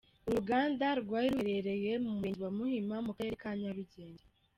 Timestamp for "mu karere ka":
3.05-3.51